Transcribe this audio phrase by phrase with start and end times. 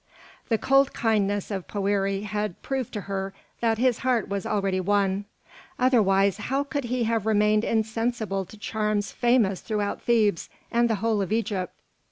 [0.49, 5.25] The cold kindness of Poëri had proved to her that his heart was already won;
[5.77, 11.21] otherwise, how could he have remained insensible to charms famous throughout Thebes and the whole
[11.21, 11.75] of Egypt?